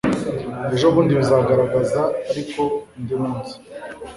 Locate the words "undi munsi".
2.97-3.53